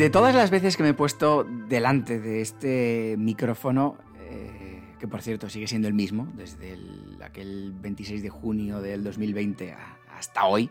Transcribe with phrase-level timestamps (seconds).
[0.00, 3.98] De todas las veces que me he puesto delante de este micrófono,
[4.30, 6.78] eh, que por cierto sigue siendo el mismo, desde
[7.22, 9.76] aquel 26 de junio del 2020
[10.16, 10.70] hasta hoy,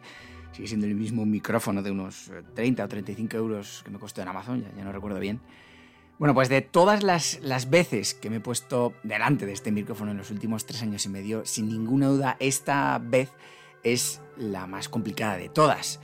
[0.52, 4.30] sigue siendo el mismo micrófono de unos 30 o 35 euros que me costó en
[4.30, 5.42] Amazon, ya, no recuerdo bien.
[6.18, 10.10] Bueno, pues de todas las, las, veces que me he puesto delante de este micrófono
[10.10, 13.30] en los últimos tres años y medio, sin ninguna duda, esta vez
[13.84, 16.00] es la más complicada de todas.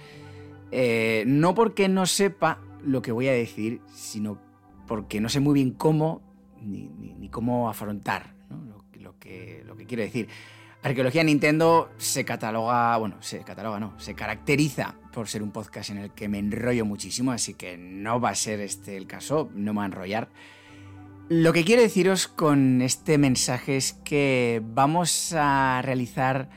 [0.72, 4.40] Eh, no porque no sepa lo que voy a decir, sino
[4.88, 6.22] porque no sé muy bien cómo
[6.62, 8.34] ni, cómo afrontar
[8.94, 10.28] lo, que, lo que quiero decir.
[10.82, 15.98] Arqueología Nintendo se cataloga, bueno, se cataloga, no, se caracteriza por ser un podcast en
[15.98, 19.74] el que me enrollo muchísimo, así que no va a ser este el caso, no
[19.74, 20.30] me va a enrollar.
[21.28, 26.50] Lo que quiero deciros con este mensaje es que vamos a realizar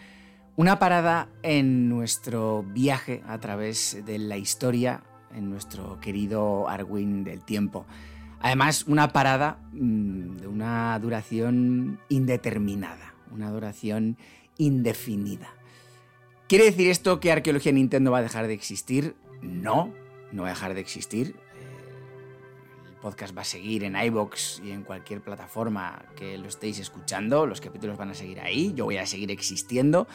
[0.56, 7.42] una parada en nuestro viaje a través de la historia en nuestro querido Arwin del
[7.44, 7.86] tiempo.
[8.40, 14.16] Además, una parada mm, de una duración indeterminada, una duración
[14.58, 15.48] indefinida.
[16.48, 19.16] ¿Quiere decir esto que Arqueología Nintendo va a dejar de existir?
[19.42, 19.92] No,
[20.32, 21.36] no va a dejar de existir.
[21.56, 26.78] Eh, el podcast va a seguir en iBox y en cualquier plataforma que lo estéis
[26.78, 27.44] escuchando.
[27.44, 28.72] Los capítulos van a seguir ahí.
[28.74, 30.06] Yo voy a seguir existiendo.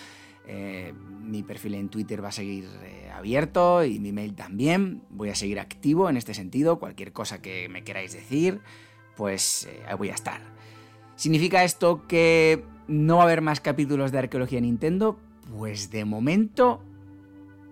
[0.47, 5.01] Eh, mi perfil en Twitter va a seguir eh, abierto y mi mail también.
[5.09, 6.79] Voy a seguir activo en este sentido.
[6.79, 8.61] Cualquier cosa que me queráis decir,
[9.15, 10.41] pues eh, ahí voy a estar.
[11.15, 15.17] ¿Significa esto que no va a haber más capítulos de Arqueología Nintendo?
[15.57, 16.81] Pues de momento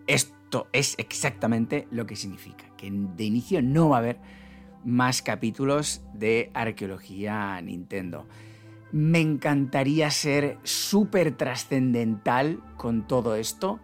[0.08, 2.66] esto es exactamente lo que significa.
[2.78, 4.20] Que de inicio no va a haber
[4.84, 8.28] más capítulos de Arqueología Nintendo.
[8.92, 13.80] Me encantaría ser súper trascendental con todo esto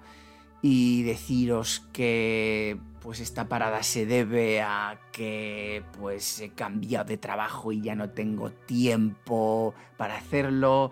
[0.62, 7.72] y deciros que pues esta parada se debe a que pues he cambiado de trabajo
[7.72, 10.91] y ya no tengo tiempo para hacerlo,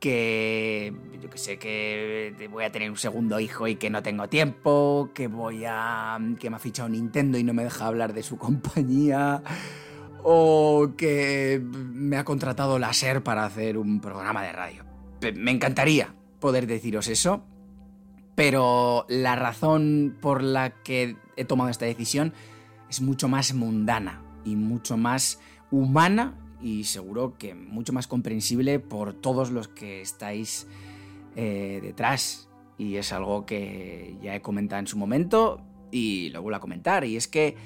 [0.00, 4.28] que yo que sé que voy a tener un segundo hijo y que no tengo
[4.28, 8.22] tiempo, que voy a que me ha fichado Nintendo y no me deja hablar de
[8.22, 9.42] su compañía
[10.26, 14.84] o que me ha contratado la SER para hacer un programa de radio.
[15.36, 17.44] Me encantaría poder deciros eso,
[18.34, 22.32] pero la razón por la que he tomado esta decisión
[22.88, 25.40] es mucho más mundana y mucho más
[25.70, 30.66] humana y seguro que mucho más comprensible por todos los que estáis
[31.36, 32.48] eh, detrás.
[32.78, 35.60] Y es algo que ya he comentado en su momento
[35.90, 37.04] y lo vuelvo a comentar.
[37.04, 37.56] Y es que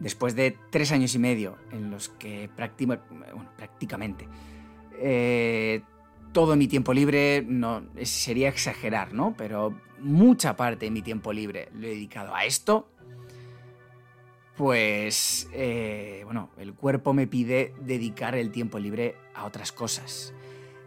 [0.00, 4.26] después de tres años y medio en los que prácticamente
[4.98, 5.82] eh,
[6.32, 9.34] todo mi tiempo libre, no, sería exagerar, ¿no?
[9.36, 12.88] Pero mucha parte de mi tiempo libre lo he dedicado a esto,
[14.56, 20.34] pues, eh, bueno, el cuerpo me pide dedicar el tiempo libre a otras cosas.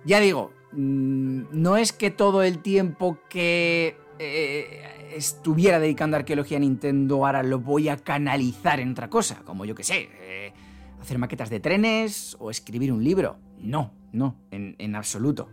[0.05, 6.59] Ya digo, mm, no es que todo el tiempo que eh, estuviera dedicando arqueología a
[6.59, 10.53] Nintendo ahora lo voy a canalizar en otra cosa, como yo que sé, eh,
[11.01, 13.37] hacer maquetas de trenes o escribir un libro.
[13.59, 15.49] No, no, en, absoluto.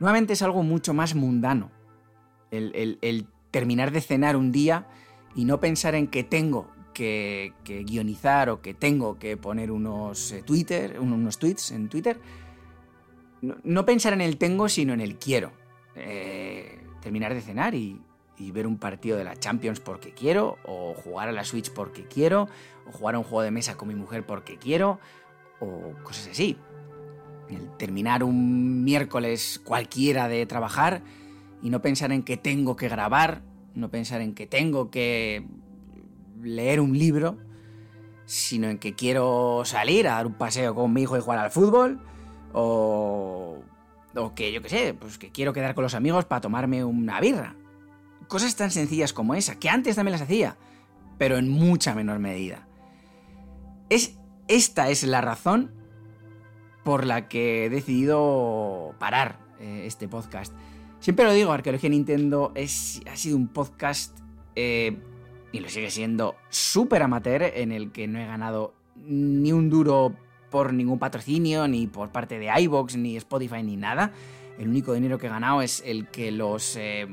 [0.00, 1.70] nuevamente es algo mucho más mundano.
[2.50, 4.86] El, terminar de cenar un día
[5.34, 10.42] y no pensar en que tengo que, guionizar o que tengo que poner unos eh,
[10.42, 12.20] Twitter, unos tweets en Twitter.
[13.40, 15.52] No, pensar en el tengo, sino en el quiero.
[17.06, 18.00] Terminar de cenar y,
[18.36, 22.48] ver un partido de la Champions porque quiero, o jugar a la Switch porque quiero,
[22.84, 24.98] o jugar a un juego de mesa con mi mujer porque quiero,
[25.60, 26.56] o cosas así.
[27.48, 31.02] El terminar un miércoles cualquiera de trabajar
[31.62, 33.42] y no pensar en que tengo que grabar,
[33.76, 35.46] no pensar en que tengo que
[36.42, 37.38] leer un libro,
[38.24, 41.52] sino en que quiero salir a dar un paseo con mi hijo y jugar al
[41.52, 42.00] fútbol,
[42.52, 43.62] o,
[44.16, 47.20] o que yo qué sé, pues que quiero quedar con los amigos para tomarme una
[47.20, 47.54] birra
[48.28, 50.56] Cosas tan sencillas como esa, que antes también las hacía,
[51.16, 52.66] pero en mucha menor medida.
[53.88, 54.18] Es,
[54.48, 55.72] esta es la razón
[56.82, 60.52] por la que he decidido parar eh, este podcast.
[60.98, 64.18] Siempre lo digo, Arqueología Nintendo es, ha sido un podcast,
[64.56, 64.98] eh,
[65.52, 70.16] y lo sigue siendo, súper amateur, en el que no he ganado ni un duro
[70.50, 74.12] por ningún patrocinio, ni por parte de iBox, ni Spotify, ni nada.
[74.58, 76.76] El único dinero que he ganado es el que los...
[76.76, 77.06] Eh,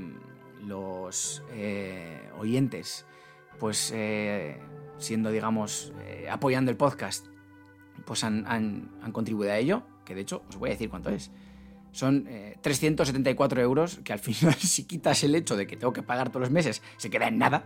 [0.65, 3.06] los eh, oyentes,
[3.59, 4.57] pues eh,
[4.97, 7.27] siendo, digamos, eh, apoyando el podcast,
[8.06, 11.31] pues han, contribuido a ello, que de hecho os voy a decir cuánto es.
[11.91, 12.27] Son
[12.62, 16.30] 374 eh, euros, que al final si quitas el hecho de que tengo que pagar
[16.30, 17.65] todos los meses, se queda en nada.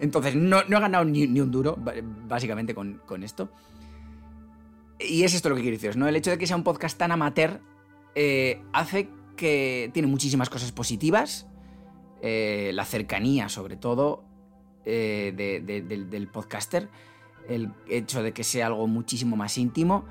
[0.00, 1.76] Entonces no, he ganado ni, un duro,
[2.26, 3.50] básicamente, con, esto.
[4.98, 6.08] Y es esto lo que quiero decir, ¿no?
[6.08, 7.60] El hecho de que sea un podcast tan amateur
[8.14, 11.46] eh, hace que tiene muchísimas cosas positivas.
[12.22, 14.24] Eh, la cercanía, sobre todo,
[14.84, 16.88] del podcaster.
[17.48, 20.04] El hecho de que sea algo muchísimo más íntimo.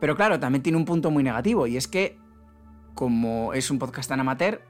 [0.00, 2.18] Pero claro, también tiene un punto muy negativo, y es que
[2.94, 4.62] como es un podcast tan amateur,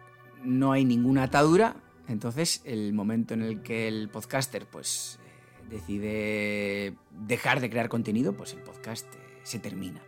[0.44, 1.76] no hay ninguna atadura.
[2.08, 8.36] Entonces, el momento en el que el podcaster pues, eh, decide dejar de crear contenido,
[8.36, 10.02] pues el podcast eh, se termina.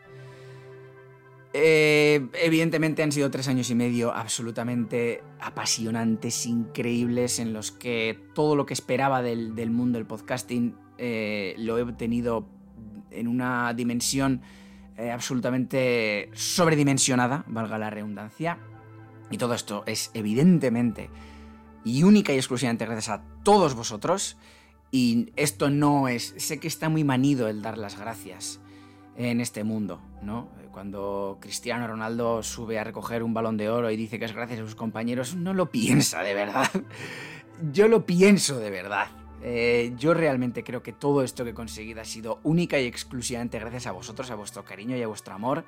[1.54, 8.56] Eh, evidentemente han sido tres años y medio absolutamente apasionantes, increíbles, en los que todo
[8.56, 12.46] lo que esperaba del, mundo del podcasting lo he obtenido
[13.10, 14.42] en una dimensión
[14.96, 18.58] eh, absolutamente sobredimensionada, valga la redundancia.
[19.30, 21.08] Y todo esto es evidentemente
[21.84, 24.36] y única y exclusivamente gracias a todos vosotros.
[24.90, 28.60] Y esto no es, sé que está muy manido el dar las gracias
[29.18, 30.48] en este mundo, ¿no?
[30.70, 34.60] Cuando Cristiano Ronaldo sube a recoger un balón de oro y dice que es gracias
[34.60, 36.70] a sus compañeros, no lo piensa de verdad.
[37.72, 39.08] Yo lo pienso de verdad.
[39.40, 43.58] Eh, yo realmente creo que todo esto que he conseguido ha sido única y exclusivamente
[43.60, 45.64] gracias a vosotros, a vuestro cariño y a vuestro amor.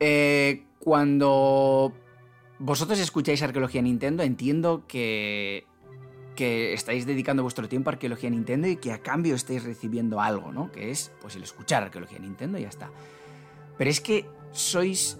[0.00, 1.92] Eh, cuando
[2.58, 5.66] vosotros escucháis Arqueología Nintendo, entiendo que,
[6.38, 10.52] que estáis dedicando vuestro tiempo a Arqueología Nintendo y que a cambio estáis recibiendo algo,
[10.52, 10.70] ¿no?
[10.70, 12.92] Que es, pues, el escuchar Arqueología Nintendo y ya está.
[13.76, 15.18] Pero es que sois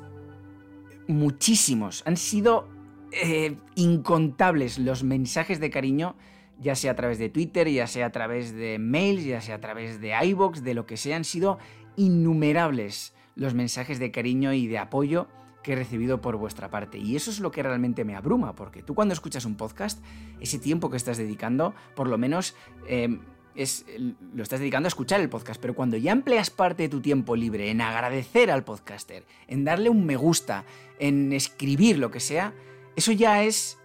[1.09, 2.69] muchísimos, han sido
[3.11, 6.15] eh, incontables los mensajes de cariño
[6.61, 9.61] ya sea a través de Twitter, ya sea a través de mails, ya sea a
[9.61, 11.59] través de iBox, de lo que sea, han sido
[11.97, 15.27] innumerables los mensajes de cariño y de apoyo
[15.69, 16.97] que he recibido por vuestra parte.
[16.97, 20.03] Y eso es lo que realmente me abruma, porque tú cuando escuchas un podcast,
[20.41, 22.55] ese tiempo que estás dedicando, por lo menos
[22.87, 23.21] em,
[23.55, 23.85] es,
[24.33, 27.37] lo estás dedicando a escuchar el podcast, pero cuando ya empleas parte de tu tiempo
[27.37, 30.65] libre en agradecer al podcaster, en darle un me gusta,
[30.99, 32.55] en escribir lo que sea,
[32.97, 33.77] eso ya es...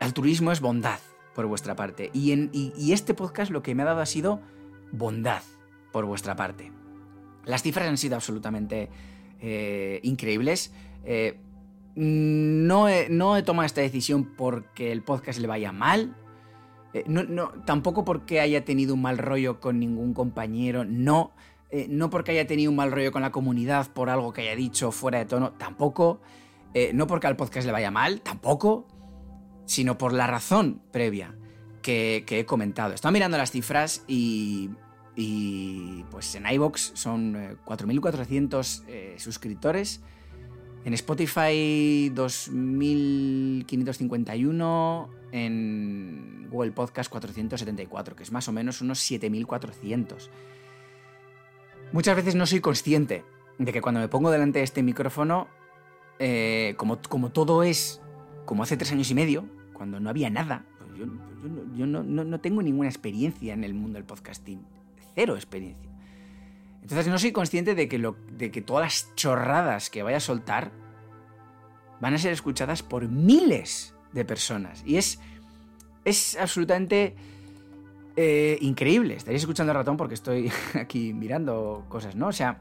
[0.00, 0.98] Altruismo es bondad
[1.32, 2.10] por vuestra parte.
[2.12, 4.40] Y, en, este podcast lo que me ha dado ha sido
[4.90, 5.42] bondad
[5.92, 6.72] por vuestra parte.
[7.44, 8.90] Las cifras han sido absolutamente
[9.42, 10.72] eh, increíbles.
[11.04, 11.38] Eh,
[11.94, 16.16] no, he, no, he, tomado esta decisión porque el podcast le vaya mal.
[16.94, 20.84] Eh, no, tampoco porque haya tenido un mal rollo con ningún compañero.
[20.84, 21.32] No.
[21.88, 24.92] no porque haya tenido un mal rollo con la comunidad por algo que haya dicho
[24.92, 25.52] fuera de tono.
[25.52, 26.20] Tampoco.
[26.94, 28.22] no porque al podcast le vaya mal.
[28.22, 28.86] Tampoco
[29.64, 31.34] sino por la razón previa
[31.82, 32.94] que, he comentado.
[32.94, 34.70] Estaba mirando las cifras y,
[35.14, 40.00] y pues en iBox son 4.400 eh, eh, suscriptores.
[40.84, 45.08] En Spotify 2.551.
[45.32, 50.28] En Google Podcast 474, que es más o menos unos 7.400.
[51.92, 53.24] Muchas veces no soy consciente
[53.58, 55.48] de que cuando me pongo delante de este micrófono,
[56.18, 58.00] eh, como, como todo es
[58.44, 60.64] como hace tres años y medio, cuando no había nada.
[60.78, 60.90] Pues
[61.76, 64.60] yo, no, tengo ninguna experiencia en el mundo del podcasting.
[65.14, 65.90] Cero experiencia.
[66.82, 70.72] Entonces no soy consciente de que, de que todas las chorradas que vaya a soltar
[72.00, 74.82] van a ser escuchadas por miles de personas.
[74.84, 75.20] Y es,
[76.04, 77.14] es absolutamente
[78.16, 79.14] eh, increíble.
[79.14, 82.28] Estaréis escuchando a ratón porque estoy aquí mirando cosas, ¿no?
[82.28, 82.58] O sea,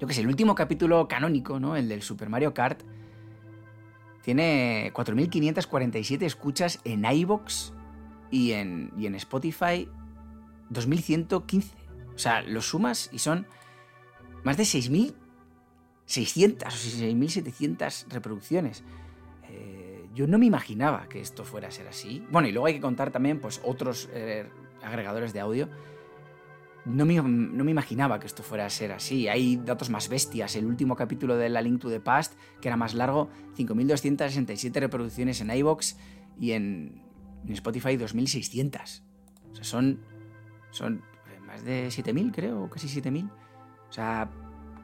[0.00, 1.76] yo que sé, el último capítulo canónico, ¿no?
[1.76, 2.82] El del Super Mario Kart
[4.22, 7.72] tiene 4.547 escuchas en iBox
[8.30, 9.88] y en, y en Spotify
[10.70, 11.64] 2.115.
[12.14, 13.46] O sea, lo sumas y son
[14.42, 15.14] más de 6.600
[16.62, 18.84] o 6.700 reproducciones.
[19.48, 22.24] Eh, yo no me imaginaba que esto fuera a ser así.
[22.30, 24.48] Bueno, y luego hay que contar también pues, otros eh,
[24.82, 25.68] agregadores de audio
[26.84, 27.14] no me,
[27.70, 29.28] imaginaba que esto fuera a ser así.
[29.28, 30.54] Hay datos más bestias.
[30.56, 35.40] El último capítulo de La Link to the Past, que era más largo, 5.267 reproducciones
[35.40, 35.96] en iBox
[36.38, 37.02] y en,
[37.48, 39.02] Spotify 2.600.
[39.50, 40.00] O sea, son,
[40.74, 41.02] son
[41.46, 43.30] más de 7.000, creo, casi 7.000.
[43.88, 44.28] O sea,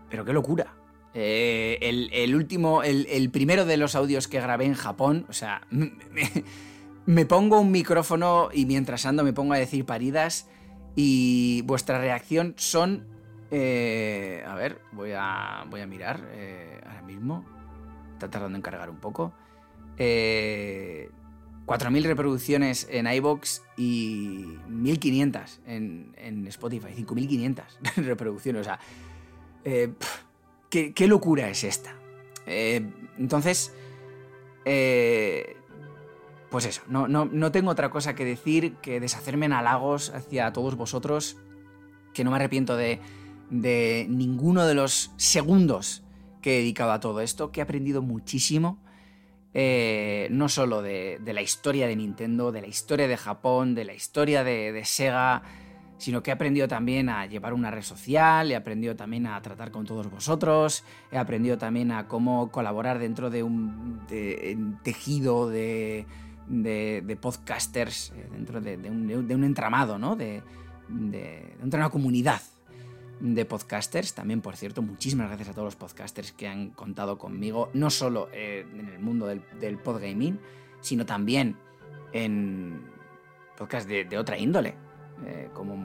[0.08, 0.74] pero qué locura.
[1.12, 1.78] Eh,
[2.12, 5.66] el, último, el, primero de los audios que grabé en Japón, o sea,
[7.06, 10.48] me pongo un micrófono y mientras ando me pongo a decir paridas
[10.94, 13.08] y vuestra reacción son...
[13.52, 17.44] Eh, a ver, voy a, voy a mirar eh, ahora mismo.
[18.12, 19.32] Está tardando en cargar un poco.
[21.66, 26.88] 4.000 eh, reproducciones en iBox y 1.500 en, en Spotify.
[26.96, 27.62] 5.500
[27.96, 28.62] reproducciones.
[28.62, 28.80] O sea,
[30.70, 31.94] ¿qué, locura es esta?
[32.46, 33.72] entonces,
[36.50, 40.74] pues eso, no, no, tengo otra cosa que decir que deshacerme en halagos hacia todos
[40.74, 41.36] vosotros,
[42.12, 43.00] que no me arrepiento de,
[43.50, 46.02] de ninguno de los segundos
[46.42, 48.78] que he dedicado a todo esto, que he aprendido muchísimo,
[49.52, 53.94] eh, no solo de, la historia de Nintendo, de la historia de Japón, de la
[53.94, 55.42] historia de, Sega,
[55.98, 59.70] sino que he aprendido también a llevar una red social, he aprendido también a tratar
[59.70, 64.00] con todos vosotros, he aprendido también a cómo colaborar dentro de un
[64.82, 66.06] tejido de
[67.20, 70.16] podcasters eh, dentro de, un, entramado, ¿no?
[70.16, 70.42] De
[70.88, 72.40] una comunidad
[73.20, 74.14] de podcasters.
[74.14, 78.28] También, por cierto, muchísimas gracias a todos los podcasters que han contado conmigo, no solo
[78.32, 80.40] eh, en el mundo del, del podgaming,
[80.80, 81.56] sino también
[82.12, 82.82] en
[83.56, 84.74] podcasts de, otra índole,
[85.26, 85.76] eh, como,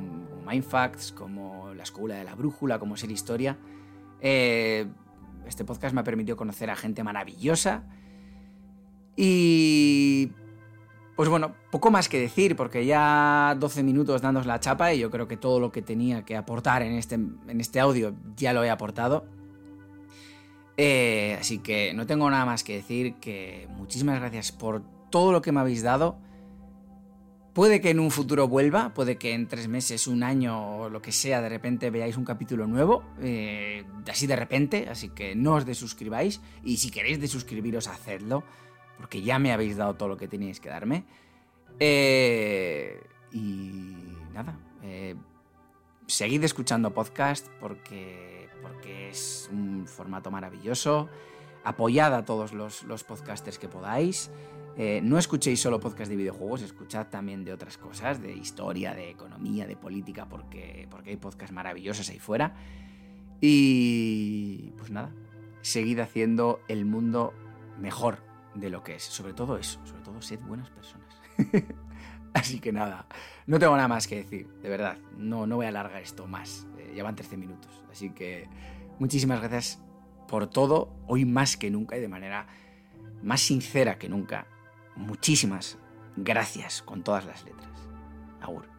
[0.46, 3.58] Mindfacts, como La Escuela de la Brújula, como Ser Historia.
[4.20, 7.84] este podcast me ha permitido conocer a gente maravillosa
[9.16, 9.95] y
[11.16, 15.10] pues bueno, poco más que decir, porque ya 12 minutos dándos la chapa y yo
[15.10, 18.64] creo que todo lo que tenía que aportar en este, en este audio ya lo
[18.64, 19.26] he aportado.
[20.78, 25.42] Eh, así que no tengo nada más que decir que muchísimas gracias por todo lo
[25.42, 26.18] que me habéis dado.
[27.54, 31.02] Puede que en un futuro vuelva, puede que en tres meses, un año o lo
[31.02, 35.54] que sea, de repente veáis un capítulo nuevo, eh, así de repente, así que no
[35.54, 38.44] os desuscribáis y si queréis desuscribiros, hacedlo
[38.98, 41.06] porque ya me habéis dado todo lo que teníais que darme.
[41.80, 43.96] Eh, y
[44.34, 45.16] nada, eh,
[46.08, 51.10] seguid escuchando podcast porque, porque es un formato maravilloso.
[51.64, 54.32] Apoyad a todos los, los podcasters que podáis.
[54.78, 59.10] Eh, no escuchéis solo podcast de videojuegos, escuchad también de otras cosas, de historia, de
[59.10, 62.56] economía, de política, porque, porque hay podcasts maravillosos ahí fuera.
[63.40, 65.12] Y pues nada,
[65.62, 67.34] seguid haciendo el mundo
[67.80, 68.20] mejor
[68.56, 69.04] de lo que es.
[69.04, 71.08] Sobre todo eso, sobre todo sed buenas personas.
[72.34, 73.08] Así que nada,
[73.48, 74.98] no tengo nada más que decir, de verdad.
[75.18, 76.68] No, no voy a alargar esto más.
[76.78, 77.84] Eh, ya van 13 minutos.
[77.92, 78.50] Así que
[79.00, 79.82] muchísimas gracias
[80.28, 82.48] por todo, hoy más que nunca y de manera
[83.24, 84.48] más sincera que nunca.
[84.96, 85.78] Muchísimas
[86.16, 87.72] gracias con todas las letras.
[88.42, 88.75] Agur.